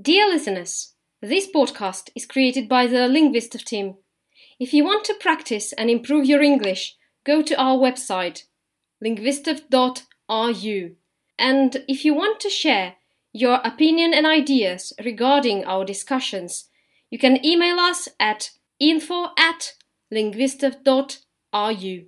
[0.00, 3.94] Dear listeners, this podcast is created by the Linguistov team.
[4.58, 8.42] If you want to practice and improve your English, go to our website
[9.00, 10.96] linguistov.ru.
[11.38, 12.96] And if you want to share
[13.32, 16.68] your opinion and ideas regarding our discussions,
[17.08, 18.50] you can email us at
[18.80, 19.74] info at
[20.12, 22.06] linguistov.ru.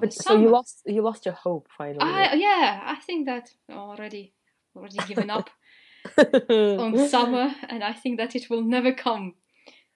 [0.00, 1.98] for but the so you lost you lost your hope finally.
[2.00, 4.34] I, yeah, I think that already
[4.76, 5.50] already given up
[6.48, 9.34] on summer, and I think that it will never come.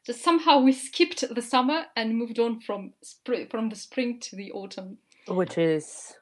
[0.05, 4.37] Just somehow we skipped the summer and moved on from spring, from the spring to
[4.37, 4.99] the autumn.
[5.29, 6.15] Which is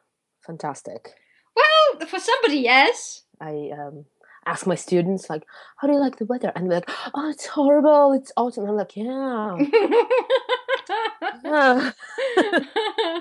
[0.47, 1.15] fantastic.
[1.57, 3.23] Well, for somebody, yes.
[3.41, 4.05] I um
[4.47, 5.45] ask my students like,
[5.77, 6.53] how do you like the weather?
[6.55, 8.13] And they're like, oh, it's horrible.
[8.13, 8.69] It's autumn.
[8.69, 9.57] I'm like, yeah.
[11.45, 11.93] yeah.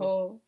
[0.00, 0.40] oh,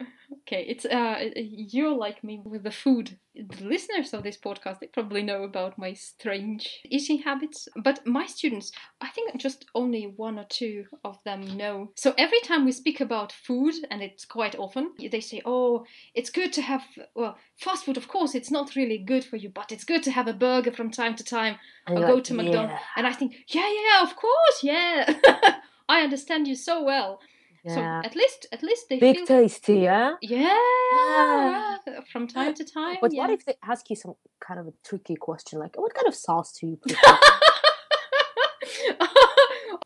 [0.42, 0.64] okay.
[0.68, 3.18] It's uh, you're like me with the food.
[3.34, 7.68] The listeners of this podcast, they probably know about my strange eating habits.
[7.76, 11.92] But my students, I think just only one or two of them know.
[11.96, 16.30] So every time we speak about food, and it's quite often, they say, "Oh, it's
[16.30, 16.82] good to have
[17.14, 17.96] well, fast food.
[17.96, 20.72] Of course, it's not really good for you, but it's good to have a burger
[20.72, 22.72] from time to time." And I'll go to McDonald's.
[22.72, 25.58] "Yeah, And I think, yeah, yeah, yeah, of course, yeah.
[25.88, 27.20] I understand you so well.
[27.64, 28.02] So Yeah.
[28.04, 30.16] at least, at least they Big feel, tasty, yeah?
[30.20, 31.76] yeah,
[32.12, 32.96] from time to time.
[33.00, 33.20] But yeah.
[33.22, 36.14] what if they ask you some kind of a tricky question like, what kind of
[36.14, 37.18] sauce do you prefer?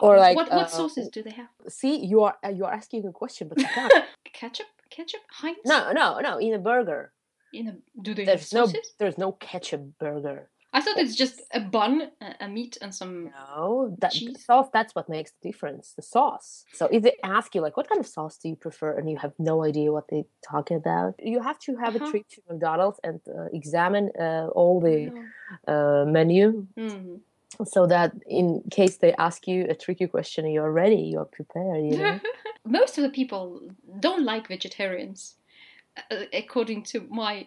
[0.00, 1.48] Or like, what what uh, sauces do they have?
[1.69, 3.92] See, you are uh, you are asking a question, but you can't.
[4.32, 5.58] ketchup, ketchup, Heinz.
[5.64, 6.36] no, no, no.
[6.38, 7.12] In a burger,
[7.53, 10.50] In a, do they there's no there's no ketchup burger.
[10.76, 11.94] I thought it's just a bun,
[12.26, 13.14] a, a meat, and some.
[13.38, 14.44] No, that Cheese?
[14.47, 14.69] sauce.
[14.76, 15.84] That's what makes the difference.
[16.00, 16.48] The sauce.
[16.81, 19.19] So if they ask you like, what kind of sauce do you prefer, and you
[19.25, 22.06] have no idea what they're talking about, you have to have Uh-huh.
[22.06, 24.98] a trip to McDonald's and uh, examine uh, all the
[25.69, 25.72] Oh.
[25.75, 26.44] uh, menu,
[26.76, 27.20] Mm.
[27.75, 28.10] so that
[28.41, 28.47] in
[28.78, 31.03] case they ask you a tricky question, you're ready.
[31.12, 31.82] You're prepared.
[31.88, 32.15] You know.
[32.81, 33.44] Most of the people
[34.06, 35.20] don't like vegetarians,
[36.33, 37.47] according to my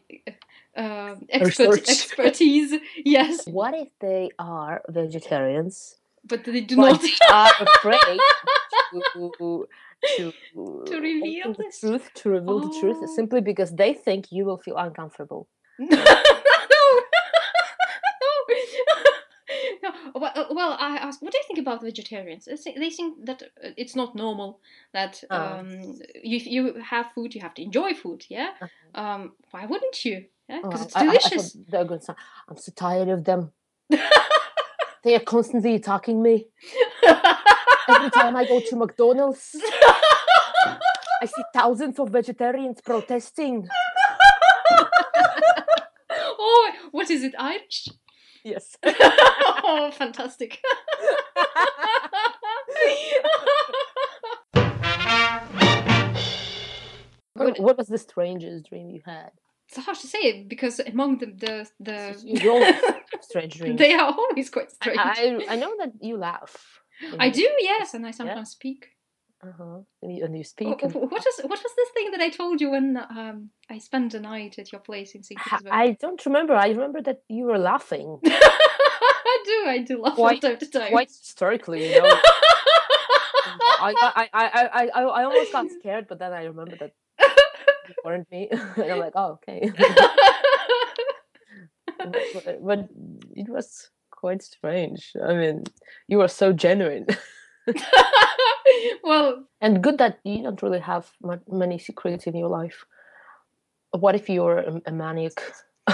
[0.75, 2.73] uh, expert, expertise.
[3.05, 5.95] Yes, what if they are vegetarians?
[6.27, 7.21] but they do but not.
[7.31, 8.19] are afraid
[8.91, 9.67] to
[10.17, 10.33] to,
[10.85, 13.05] To reveal the truth, to reveal the truth, Oh.
[13.15, 15.47] simply because they think you will feel uncomfortable.
[15.79, 16.03] no, no,
[19.83, 19.91] no.
[20.19, 22.45] Well, uh, well, I asked, what do you think about vegetarians?
[22.45, 24.59] They think, that uh, it's not normal
[24.93, 25.35] that Oh.
[25.59, 25.69] um,
[26.23, 26.61] you you
[26.93, 28.25] have food, you have to enjoy food.
[28.29, 28.51] Yeah.
[28.61, 29.01] Uh-huh.
[29.01, 29.21] Um,
[29.51, 30.25] why wouldn't you?
[30.49, 31.57] Yeah, Oh, because it's I- I- I delicious.
[31.69, 32.13] they're going to say,
[32.49, 33.51] I'm so tired of them.
[35.03, 36.47] they are constantly attacking me.
[37.87, 39.55] Every time I go to McDonald's,
[41.21, 43.67] I see thousands of vegetarians protesting.
[46.11, 47.33] oh, what is it?
[47.37, 47.89] Irish?
[48.43, 48.77] Yes.
[48.83, 50.59] oh, fantastic.
[57.33, 59.31] what, what was the strangest dream you had?
[59.69, 63.77] it's hard to say because among the the, the You always have strange dreams.
[63.77, 64.99] they are always quite strange.
[64.99, 66.79] I, I know that you laugh.
[67.17, 68.89] I do, yes, and I sometimes speak.
[69.41, 69.77] Uh huh.
[70.01, 70.83] And you, and you speak.
[70.83, 74.11] And, What was what was this thing that I told you when um, I spent
[74.11, 75.39] the night at your place in St.
[75.39, 75.71] Petersburg?
[75.71, 76.53] I don't remember.
[76.55, 80.65] I remember that you were laughing I do, I do laugh Quite- from time to
[80.69, 80.91] time.
[80.91, 81.93] quite hysterically.
[81.93, 82.09] You know.
[83.81, 87.95] I, I, I, I, I, I almost got scared, but then I remember that you
[88.03, 89.71] warned me, and I'm like, oh, okay.
[91.97, 92.89] but, but
[93.35, 95.13] it was quite strange.
[95.25, 95.63] I mean,
[96.07, 97.07] you were so genuine,
[99.03, 101.11] well, and good that you don't really have
[101.47, 102.85] many secrets in your life.
[103.91, 105.41] What if you were a, a maniac?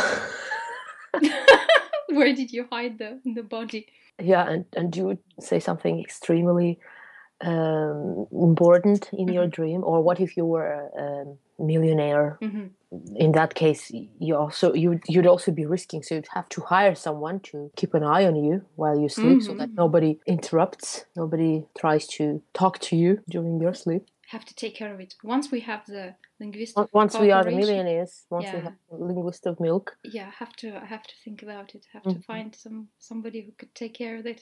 [2.09, 3.88] where did you hide the the body?
[4.19, 6.79] yeah, and and you would say something extremely
[7.42, 12.38] um, important in your dream, or what if you were a, a millionaire?
[12.42, 12.68] hmm
[13.18, 16.96] in that case you also you you'd also be risking so you'd have to hire
[16.96, 19.76] someone to keep an eye on you while you sleep so that Mhm.
[19.84, 24.94] nobody interrupts nobody tries to talk to you during your sleep Have to take care
[24.94, 25.16] of it.
[25.24, 29.60] Once we have the linguistic once we are the millionaires once we have the Linguistov
[29.60, 30.68] milk Yeah, I have to.
[30.84, 31.82] I have to think about it.
[31.88, 32.26] I have to Mhm.
[32.32, 32.80] find some
[33.10, 34.40] somebody who could take care of it.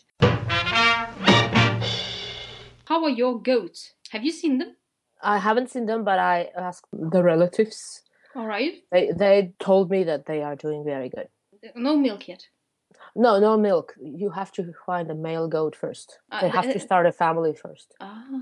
[2.93, 3.95] How are your goats?
[4.11, 4.75] Have you seen them?
[5.19, 8.03] I haven't seen them, but I asked the relatives.
[8.35, 8.83] All right.
[8.91, 11.27] They they told me that they are doing very good.
[11.75, 12.49] No milk yet.
[13.15, 13.95] No, no milk.
[13.99, 16.19] You have to find a male goat first.
[16.31, 17.95] Uh, They have uh, to start a family first.
[17.99, 18.41] Ah.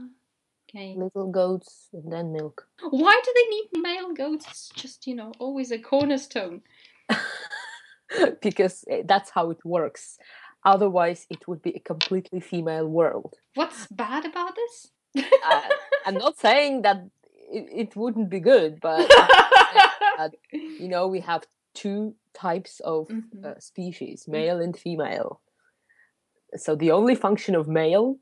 [0.67, 0.95] Okay.
[0.97, 2.67] Little goats and then milk.
[3.03, 4.45] Why do they need male goats?
[4.49, 6.61] It's just, you know, always a cornerstone.
[8.41, 10.17] because eh, that's how it works.
[10.63, 13.35] Otherwise, it would be a completely female world.
[13.55, 14.91] What's bad about this?
[15.43, 15.69] I,
[16.05, 16.97] I'm not saying that
[17.51, 19.09] it, it wouldn't be good, but
[20.53, 21.43] you know, we have
[21.73, 23.45] two types of Mhm.
[23.45, 25.41] uh, species, male and female.
[26.57, 28.17] So the only function of male,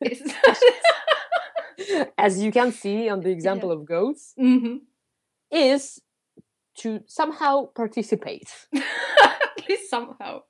[0.00, 0.32] Is-
[2.18, 4.80] as you can see on the example of goats, Mhm.
[5.50, 6.00] is
[6.78, 8.50] to somehow participate.
[8.74, 10.42] At least somehow.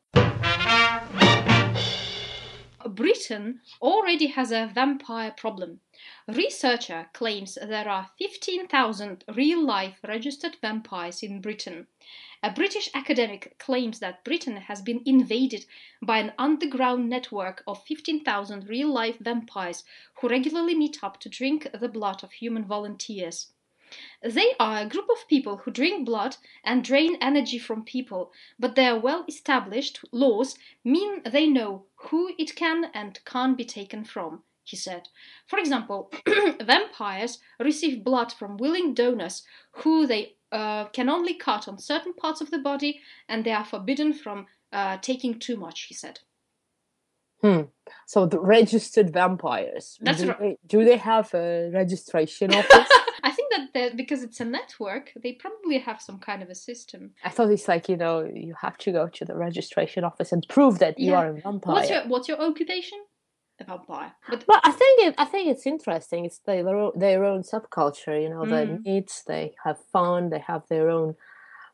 [2.88, 5.80] Britain already has a vampire problem.
[6.28, 11.86] Researcher claims there are 15,000 real life registered vampires in Britain.
[12.42, 15.64] A British academic claims that Britain has been invaded
[16.02, 19.84] by an underground network of 15,000 real life vampires
[20.20, 23.52] who regularly meet up to drink the blood of human volunteers.
[24.22, 28.74] They are a group of people who drink blood and drain energy from people, but
[28.74, 34.42] their well established laws mean they know who it can and can't be taken from,
[34.64, 35.08] he said.
[35.46, 36.12] For example,
[36.62, 39.42] vampires receive blood from willing donors
[39.72, 43.64] who they uh, can only cut on certain parts of the body and they are
[43.64, 46.20] forbidden from uh, taking too much, he said.
[47.42, 47.62] Hmm.
[48.06, 49.98] So the registered vampires.
[50.00, 50.38] That's do, right.
[50.38, 52.88] they, do they have a registration office?
[53.52, 57.02] That the- because it's a network, they probably have some kind of a system.
[57.24, 58.14] I thought it's like you know
[58.46, 61.74] you have to go to the registration office and prove that you are a vampire.
[61.74, 62.98] What's your what's your occupation?
[63.60, 64.12] A vampire.
[64.30, 66.24] But But I think it, I think it's interesting.
[66.24, 68.16] It's their own, their own subculture.
[68.22, 68.82] You know, Mm.
[68.84, 71.14] meet, they have fun, they have their own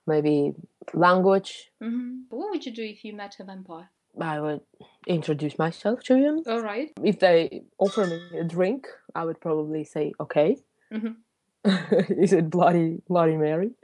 [0.06, 0.54] maybe
[0.94, 1.70] language.
[1.80, 2.24] Mhm.
[2.30, 3.88] what would you do if you met a vampire?
[4.20, 4.62] I would
[5.06, 6.42] introduce myself to him.
[6.46, 6.90] All right.
[7.04, 10.56] If they offer me a drink, I would probably say okay.
[10.90, 11.16] Mhm.
[12.24, 13.70] Is it Bloody Bloody Mary?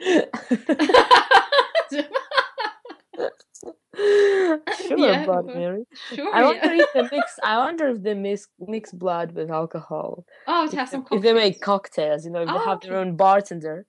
[3.96, 5.84] sure, Yeah, Bloody Mary.
[6.14, 6.34] sure.
[6.34, 6.46] I yeah.
[6.46, 7.38] wonder if they mix.
[7.42, 10.24] I wonder if they mix mix blood with alcohol.
[10.46, 12.22] Oh, If, has some if they make cocktails.
[12.22, 13.86] cocktails, you know, if they Oh, have their own bartender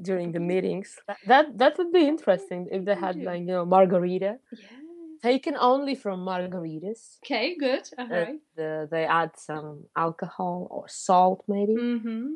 [0.00, 0.96] during the meetings.
[1.26, 4.68] That that, would be interesting if they had like you know margarita Yeah.
[5.22, 7.18] taken only from margaritas.
[7.24, 7.84] Okay, good.
[7.98, 12.26] All Uh, the, they add some alcohol or salt, maybe Mm-hmm.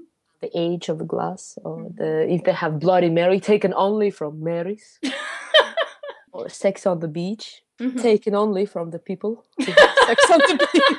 [0.45, 1.97] The age of the glass, or Mhm.
[2.01, 4.87] the if they have Bloody Mary taken only from Marys,
[6.33, 7.47] or Sex on the Beach
[7.81, 8.01] Mhm.
[8.09, 9.33] taken only from the people
[10.09, 10.91] sex on the beach.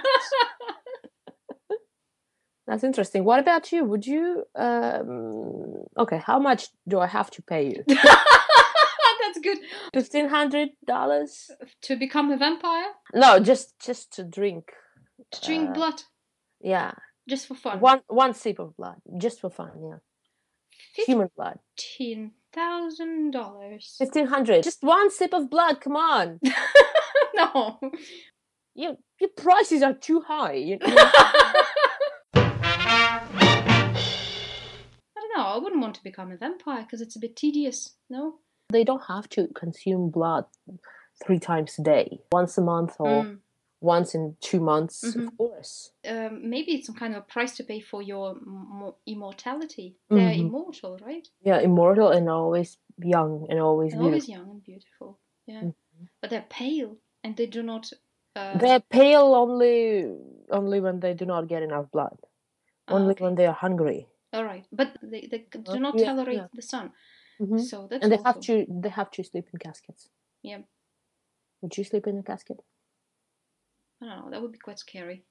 [2.67, 3.23] That's interesting.
[3.23, 3.83] What about you?
[3.85, 4.43] Would you?
[4.55, 7.83] Um, okay, how much do I have to pay you?
[7.87, 9.59] That's good.
[9.93, 11.51] Fifteen hundred dollars?
[11.83, 12.89] To become a vampire?
[13.13, 14.63] No, just just to drink.
[15.33, 16.01] To drink Uh, blood?
[16.59, 16.91] Yeah,
[17.27, 17.79] Just for fun?
[17.79, 19.71] one one sip of blood, just for fun.
[19.81, 21.59] Yeah, human blood.
[21.77, 23.95] Fifteen thousand dollars.
[23.97, 24.63] Fifteen hundred.
[24.63, 25.81] Just one sip of blood.
[25.81, 26.39] Come on,
[27.35, 27.79] No.
[28.75, 30.53] your your prices are too high.
[30.53, 31.65] You, I
[35.15, 35.43] don't know.
[35.45, 37.95] I wouldn't want to become a vampire because it's a bit tedious.
[38.09, 38.35] No.
[38.69, 40.45] they don't have to consume blood
[41.23, 43.37] three times a day, once a month or Mm.
[43.85, 45.27] Once in two months, Mhm.
[45.27, 45.91] of course.
[46.07, 49.95] Um, maybe it's some kind of a price to pay for your m- immortality.
[50.09, 50.39] They're Mhm.
[50.47, 51.27] immortal, right?
[51.41, 54.07] Yeah, immortal and always young and always They're beautiful.
[54.07, 55.19] always young and beautiful.
[55.47, 55.61] Yeah.
[55.63, 56.07] Mhm.
[56.21, 57.93] But they're pale and they do not.
[58.35, 60.07] Uh, They're pale only
[60.49, 62.17] only when they do not get enough blood.
[62.87, 63.23] ah, Only okay.
[63.23, 64.07] when they are hungry.
[64.33, 66.47] All right, but they, they do Uh, not yeah, tolerate yeah.
[66.53, 66.91] the sun,
[67.39, 67.59] Mhm.
[67.59, 70.09] so that's And they also, have to they have to sleep in caskets.
[70.43, 70.63] Yeah.
[71.61, 72.59] Would you sleep in a casket
[74.01, 74.31] I don't know.
[74.31, 75.23] That would be quite scary.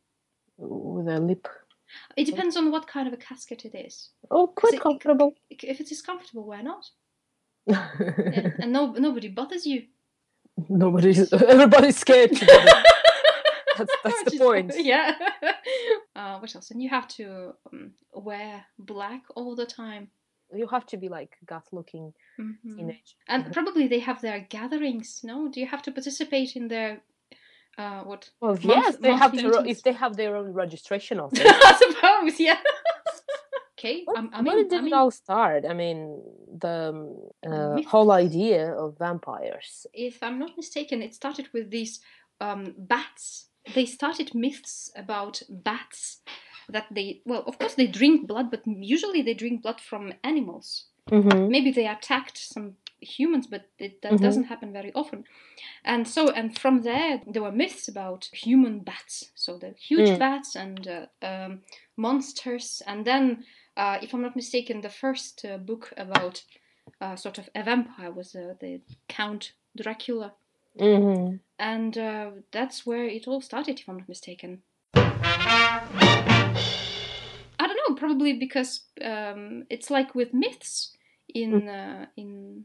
[0.57, 1.47] with a lip?
[2.17, 4.11] It depends on what kind of a casket it is.
[4.31, 5.35] Oh, quite it- comfortable.
[5.51, 6.91] If it is comfortable, why not?
[7.67, 7.89] Yeah.
[8.59, 9.85] and no, nobody bothers you.
[10.69, 12.31] Nobody's everybody's scared.
[12.33, 12.41] it.
[13.79, 14.73] That's that's the point.
[14.77, 15.17] Yeah.
[16.17, 16.71] uh, what else?
[16.71, 20.09] And you have to um, wear black all the time.
[20.55, 22.77] You have to be like goth looking Mhm.
[22.77, 23.17] teenage.
[23.27, 25.23] And probably they have their gatherings.
[25.25, 27.01] No, do you have to participate in their
[27.79, 28.31] uh, what?
[28.41, 29.69] Well, Month- yes, they have monthly to.
[29.71, 31.41] If they have their own registration office.
[31.45, 32.59] I suppose, yeah.
[33.79, 35.65] okay, What, I'm, I where mean, did I mean, it all start?
[35.69, 36.23] I mean,
[36.59, 39.87] the um, uh, whole idea of vampires.
[39.93, 42.01] if I'm not mistaken, it started with these
[42.41, 46.21] um, bats they started myths about bats
[46.69, 50.87] that they well of course they drink blood but usually they drink blood from animals
[51.11, 51.51] Mm-hmm.
[51.51, 54.23] maybe they attacked some humans but it, that Mhm.
[54.23, 55.25] doesn't happen very often
[55.85, 60.19] and so and from there there were myths about human bats so the huge Mm.
[60.19, 61.61] bats and uh, um,
[61.97, 63.45] monsters and then
[63.77, 66.43] uh, if i'm not mistaken the first uh, book about
[67.01, 70.33] uh, sort of a vampire was uh, the count dracula
[70.79, 71.37] Mm-hmm.
[71.59, 74.63] and uh, that's where it all started if i'm not mistaken
[77.59, 80.97] i don't know probably because um, it's like with myths
[81.35, 82.65] in uh, in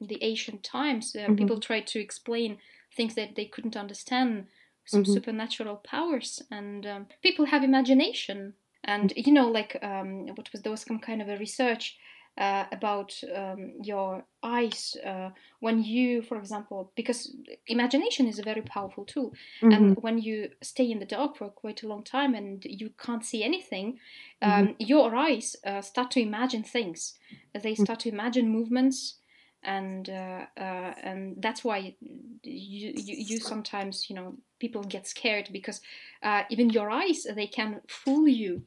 [0.00, 1.36] the ancient times uh, Mhm.
[1.36, 2.58] people tried to explain
[2.94, 4.46] things that they couldn't understand
[4.84, 5.14] some Mhm.
[5.14, 8.54] supernatural powers and um, people have imagination
[8.84, 11.98] and you know like um, what was there was some kind of a research
[12.38, 15.30] uh, about um, your eyes uh,
[15.60, 19.92] when you for example because imagination is a very powerful tool Mm-hmm.
[19.92, 23.24] and when you stay in the dark for quite a long time and you can't
[23.24, 23.98] see anything
[24.42, 27.18] um, your eyes uh, start to imagine things
[27.62, 29.19] they start to imagine movements
[29.62, 31.94] and uh, uh, and that's why you,
[32.42, 35.80] you you sometimes you know people get scared because
[36.22, 38.62] uh, even your eyes they can fool you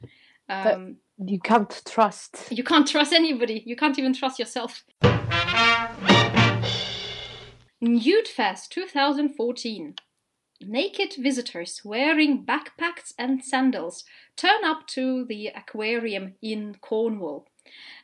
[0.50, 2.48] um, You can't trust.
[2.52, 3.64] you can't trust anybody.
[3.66, 4.84] You can't even trust yourself.
[7.82, 9.96] Nude Fest 2014.
[10.62, 14.06] Naked visitors wearing backpacks and sandals
[14.38, 17.48] turn up to the aquarium in Cornwall.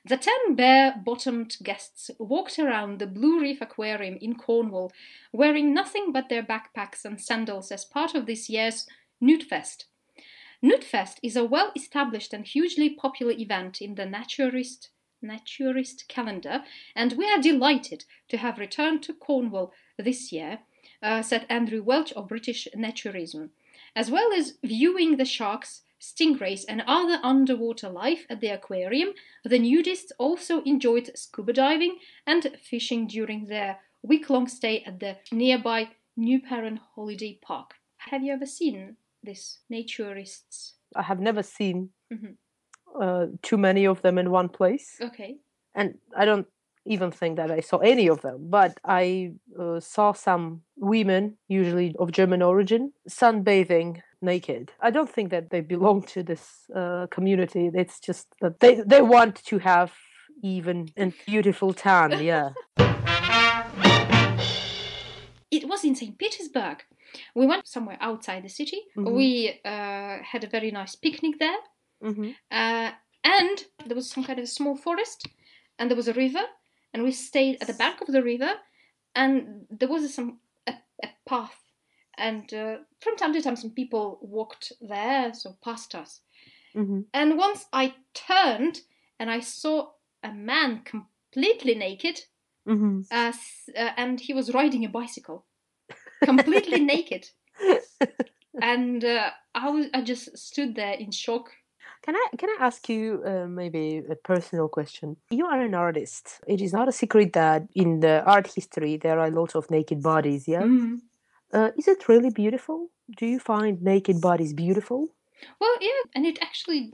[0.05, 4.91] The ten bare bottomed guests walked around the Blue Reef Aquarium in Cornwall
[5.31, 8.87] wearing nothing but their backpacks and sandals as part of this year's
[9.19, 9.85] Nude Fest.
[10.61, 14.89] Is a well established and hugely popular event in the naturist,
[15.23, 16.63] naturist calendar,
[16.95, 20.59] and we are delighted to have returned to Cornwall this year,
[21.01, 23.51] uh, said Andrew Welch of British Naturism.
[23.95, 29.09] As well as viewing the sharks, stingrays, and other underwater life at the aquarium,
[29.43, 35.17] the nudists also enjoyed scuba diving and fishing during their week long stay at the
[35.31, 37.75] nearby Newperran Holiday Park.
[37.97, 40.73] Have you ever seen this naturists?
[40.95, 42.35] I have never seen Mhm.
[43.01, 45.39] uh, too many of them in one place, Okay.
[45.75, 46.47] and I don't
[46.85, 48.49] even think that I saw any of them.
[48.49, 54.71] But I uh, saw some women, usually of German origin, sunbathing naked.
[54.81, 57.69] I don't think that they belong to this uh, community.
[57.73, 59.91] It's just that they they want to have
[60.43, 62.11] even and beautiful tan.
[62.23, 62.49] Yeah.
[65.51, 66.17] It was in St.
[66.17, 66.83] Petersburg.
[67.33, 68.81] We went somewhere outside the city.
[68.95, 69.13] Mhm.
[69.15, 71.59] We uh, had a very nice picnic there.
[72.01, 72.91] hmm Uh,
[73.23, 75.27] and there was some kind of a small forest,
[75.77, 76.45] and there was a river,
[76.93, 78.53] and we stayed at the bank of the river,
[79.15, 80.73] and there was some a,
[81.03, 81.57] a path,
[82.19, 86.21] and uh, from time to time some people walked there, so past us.
[86.73, 88.81] hmm And once I turned
[89.19, 89.91] and I saw
[90.23, 92.21] a man completely naked,
[92.65, 93.33] hmm uh,
[93.77, 95.45] uh, and he was riding a bicycle,
[96.25, 97.29] completely naked,
[98.61, 101.51] and uh, I was I just stood there in shock.
[102.05, 105.17] Can I can I ask you uh, maybe a personal question?
[105.29, 106.39] You are an artist.
[106.47, 109.69] It is not a secret that in the art history there are a lot of
[109.69, 110.47] naked bodies.
[110.47, 110.99] Yeah, Mm.
[111.53, 112.89] Uh, is it really beautiful?
[113.17, 115.09] Do you find naked bodies beautiful?
[115.59, 116.91] Well, yeah, and it actually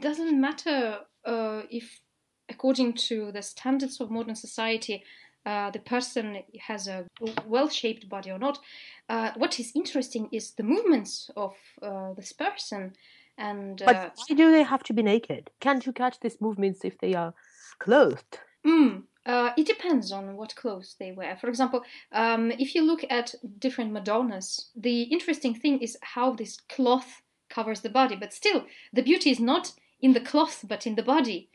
[0.00, 2.00] doesn't matter uh, if,
[2.48, 5.04] according to the standards of modern society,
[5.44, 7.06] uh, the person has a
[7.46, 8.58] well shaped body or not.
[9.08, 12.92] Uh, what is interesting is the movements of uh, this person.
[13.38, 15.50] And But uh, why do they have to be naked?
[15.60, 17.34] Can't you catch these movements if they are
[17.78, 18.38] clothed?
[18.64, 21.36] Mm, uh, it depends on what clothes they wear.
[21.36, 26.58] For example, um, if you look at different Madonnas, the interesting thing is how this
[26.68, 28.16] cloth covers the body.
[28.16, 31.48] But still, the beauty is not in the cloth, but in the body,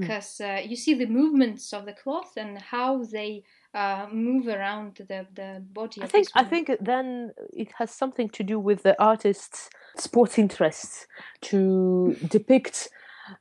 [0.00, 3.42] because uh, you see the movements of the cloth and how they
[3.74, 6.02] uh, move around the, the body.
[6.02, 11.06] I think I think then it has something to do with the artist's sports interests
[11.42, 12.88] to depict.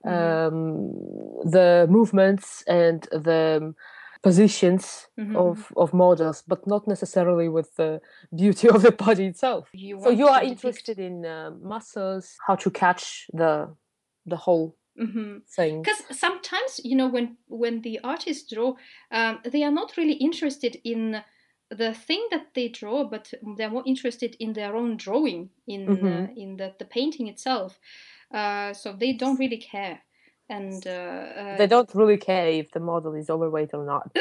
[0.06, 0.92] Um,
[1.52, 3.74] the movements and the
[4.24, 5.36] positions Mhm.
[5.36, 8.00] of of models, but not necessarily with the
[8.36, 9.70] beauty of the body itself.
[9.74, 13.76] You So you are interested in uh, muscles, how to catch the
[14.26, 15.42] the whole Mhm.
[15.56, 15.82] thing.
[15.84, 18.76] because sometimes you know when when the artists draw
[19.12, 21.24] um, they are not really interested in
[21.70, 25.94] the thing that they draw but they're more interested in their own drawing in uh,
[25.96, 26.38] Mhm.
[26.38, 27.80] in the, the painting itself
[28.34, 30.00] uh, so they don't really care
[30.50, 34.12] and uh, uh, They don't really care if the model is overweight or not.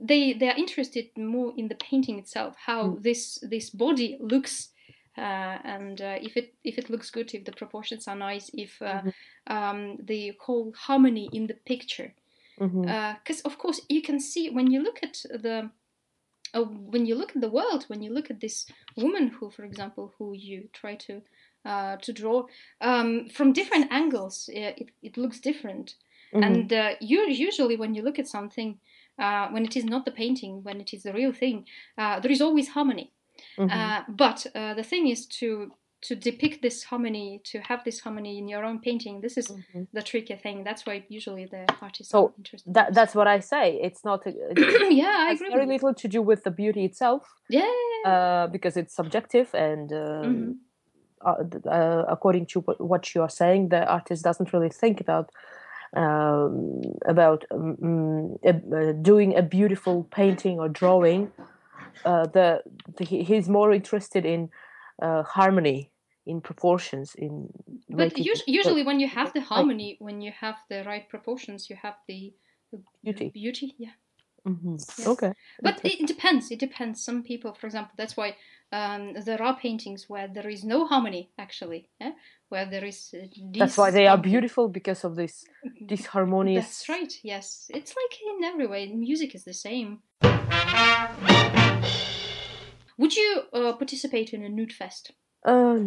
[0.00, 3.02] they they are interested more in the painting itself how Mm.
[3.02, 4.72] this this body looks
[5.18, 8.80] uh, and uh, if it if it looks good, if the proportions are nice, if
[8.82, 9.12] uh, Mhm.
[9.46, 12.14] um, the whole harmony in the picture,
[12.80, 15.70] because of course you can see when you look at the
[16.54, 18.66] uh, when you look at the world, when you look at this
[18.96, 21.22] woman who, for example, who you try to
[21.64, 22.44] uh, to draw
[22.80, 25.94] um, from different angles, uh, it, it looks different.
[26.34, 26.44] Mhm.
[26.44, 28.80] And uh, you, usually, when you look at something,
[29.18, 31.66] uh, when it is not the painting, when it is the real thing,
[31.98, 33.12] uh, there is always harmony.
[33.58, 33.70] Mhm.
[33.70, 35.72] Uh, but uh, the thing is to
[36.08, 39.20] to depict this harmony, to have this harmony in your own painting.
[39.20, 39.86] This is Mhm.
[39.92, 40.64] the tricky thing.
[40.64, 42.74] That's why usually the artists So, are interested.
[42.74, 43.64] That that's what I say.
[43.86, 44.26] It's not.
[44.26, 45.50] A, it yeah, I agree.
[45.50, 47.70] very little to do with the beauty itself, Yeah.
[48.04, 49.92] uh, because it's subjective and.
[49.92, 50.54] Um, Mhm.
[51.24, 55.30] uh, uh, according to what, what you are saying, the artist doesn't really think about
[55.94, 61.30] um, about um, mm, uh, doing a beautiful painting or drawing.
[62.04, 62.62] Uh, the,
[62.96, 64.50] the he's more interested in
[65.00, 65.91] uh, harmony,
[66.26, 67.48] in proportions, in.
[67.88, 71.76] But us- usually, when you have the harmony, when you have the right proportions, you
[71.82, 72.32] have the,
[72.72, 73.30] the Beauty.
[73.30, 73.92] Beauty, yeah.
[74.46, 74.78] Mhm.
[74.98, 75.06] Yes.
[75.06, 75.32] Okay.
[75.62, 76.50] But it, it depends.
[76.50, 77.04] It depends.
[77.04, 78.36] Some people, for example, that's why
[78.72, 82.12] um, there are paintings where there is no harmony, actually, yeah?
[82.48, 83.14] where there is.
[83.14, 83.26] Uh,
[83.58, 85.44] That's why they are beautiful because of this
[85.86, 86.54] disharmonious.
[86.62, 87.12] That's right.
[87.22, 88.86] Yes, it's like in every way.
[88.92, 90.00] Music is the same.
[92.98, 95.12] Would you uh, participate in a nude fest?
[95.44, 95.78] Uh,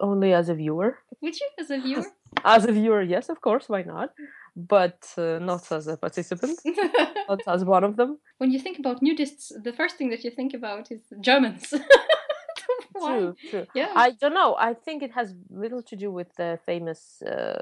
[0.00, 0.98] only as a viewer.
[1.22, 2.04] Would you, as a viewer?
[2.44, 4.10] As a viewer, yes, of course, why not?
[4.56, 6.58] But uh, not as a participant,
[7.28, 8.18] not as one of them.
[8.38, 11.72] when you think about nudists, the first thing that you think about is Germans.
[13.04, 13.66] True, true.
[13.74, 13.92] Yeah.
[13.96, 14.54] I don't know.
[14.58, 17.58] I think it has little to do with the famous uh,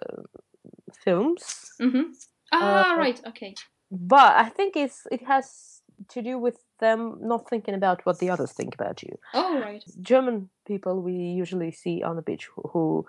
[1.05, 2.13] films, Mm-hmm.
[2.53, 3.21] Ah, Uh, right.
[3.27, 3.55] Okay.
[3.91, 8.31] but I think it's it has to do with them not thinking about what the
[8.31, 9.19] others think about you.
[9.35, 9.85] Oh, right.
[10.03, 13.07] German people we usually see on the beach who, who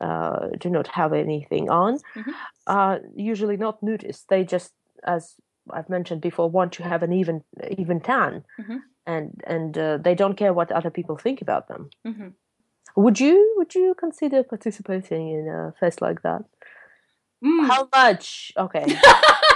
[0.00, 2.34] uh, do not have anything on Mhm.
[2.66, 4.24] are usually not nudists.
[4.28, 4.72] They just,
[5.04, 5.34] as
[5.70, 7.42] I've mentioned before, want to have an even
[7.78, 8.80] even tan, Mhm.
[9.06, 11.90] and and uh, they don't care what other people think about them.
[12.04, 12.28] hmm
[12.96, 16.42] Would you would you consider participating in a fest like that?
[17.44, 17.66] Mm.
[17.68, 18.52] How much?
[18.56, 18.84] Okay.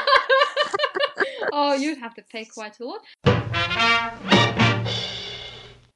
[1.53, 3.01] oh, you'd have to pay quite a lot.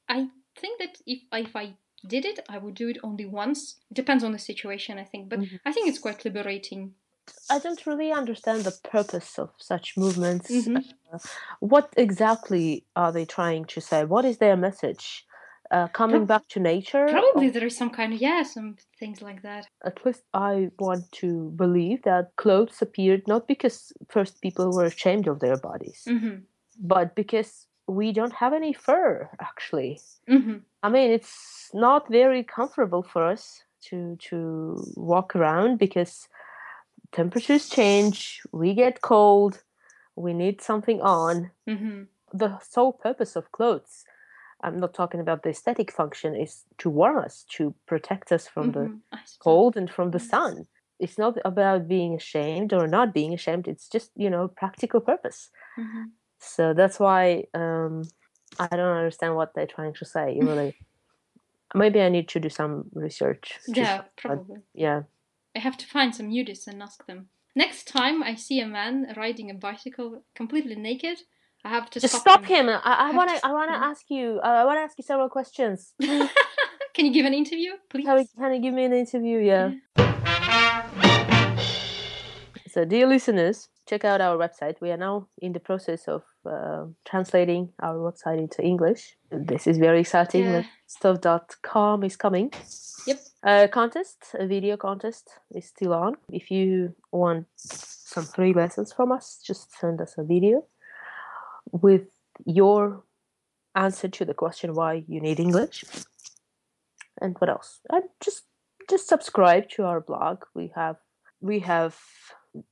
[0.09, 1.73] I think that if if I
[2.05, 3.77] did it, I would do it only once.
[3.89, 5.29] It depends on the situation, I think.
[5.29, 5.59] But Mhm.
[5.65, 6.95] I think it's quite liberating.
[7.49, 10.51] I don't really understand the purpose of such movements.
[10.51, 10.83] Mhm.
[11.13, 11.19] Uh,
[11.59, 14.03] what exactly are they trying to say?
[14.03, 15.25] What is their message?
[15.73, 17.07] Uh, coming back to nature?
[17.09, 19.67] Probably Or there is some kind of yeah, some things like that.
[19.83, 25.27] at least I want to believe that clothes appeared not because first people were ashamed
[25.27, 26.37] of their bodies, hmm
[26.79, 29.99] but because we don't have any fur actually.
[30.27, 33.97] hmm I mean, it's not very comfortable for us to
[34.29, 34.37] to
[34.95, 36.13] walk around because
[37.11, 39.63] temperatures change, we get cold,
[40.15, 41.51] we need something on.
[41.67, 44.05] hmm The sole purpose of clothes,
[44.63, 48.71] I'm not talking about the aesthetic function, is to warm us, to protect us from
[48.71, 48.97] the Mm-hmm.
[49.39, 50.67] cold and from the sun.
[50.99, 53.67] It's not about being ashamed or not being ashamed.
[53.67, 55.49] It's just you know practical purpose.
[55.75, 56.03] hmm
[56.39, 58.03] So that's why um,
[58.59, 60.39] I don't understand what they're trying to say.
[60.41, 60.73] Really,
[61.75, 63.59] maybe I need to do some research.
[63.67, 64.57] Yeah, probably.
[64.73, 65.03] Yeah.
[65.55, 67.29] I have to find some nudists and ask them.
[67.55, 71.19] Next time I see a man riding a bicycle completely naked,
[71.65, 72.67] I have to Just stop, stop him.
[72.69, 73.45] I, I want to.
[73.45, 74.39] I want to ask you.
[74.43, 75.93] Uh, I want to ask you several questions.
[76.93, 78.05] Can you give an interview, please?
[78.05, 79.39] can, you, can you give me an interview?
[79.39, 79.71] Yeah.
[82.69, 84.79] So, dear listeners, check out our website.
[84.79, 89.15] We are now in the process of uh, translating our website into English.
[89.31, 90.43] This is very exciting.
[90.43, 90.63] Yeah.
[90.85, 92.51] Stuff.com is coming.
[93.07, 93.19] Yep.
[93.43, 96.15] A contest, a video contest, is still on.
[96.29, 100.63] If you want some free lessons from us, just send us a video
[101.73, 102.07] with
[102.45, 103.03] your
[103.75, 105.83] answer to the question why you need English.
[107.19, 107.81] And what else?
[107.89, 108.43] And just
[108.89, 110.43] just subscribe to our blog.
[110.53, 110.97] We have
[111.41, 111.97] we have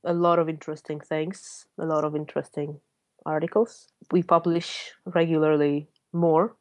[0.04, 2.80] a lot of interesting things, a lot of interesting
[3.26, 3.88] articles.
[4.10, 6.56] We publish regularly more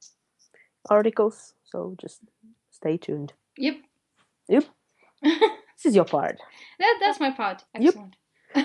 [0.90, 2.22] articles, so just
[2.72, 3.34] stay tuned.
[3.58, 3.78] Yep.
[4.50, 4.66] Yep.
[5.82, 6.38] This is your part.
[6.78, 7.64] That, that's my part.
[7.74, 7.96] Yep.
[7.96, 8.16] Excellent.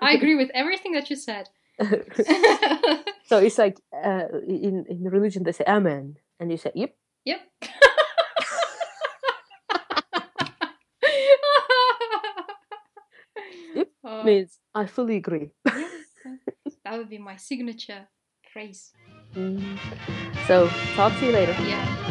[0.00, 1.48] I agree with everything that you said.
[3.26, 6.94] so it's like uh, in in religion they say amen, and you say yep.
[7.24, 7.40] yep.
[13.74, 15.50] Yep, Oh, Means I fully agree.
[15.64, 15.90] yes.
[16.84, 18.08] that would be my signature
[18.52, 18.92] phrase.
[19.34, 19.78] Mm.
[20.46, 21.56] So talk to you later.
[21.62, 22.01] Yeah.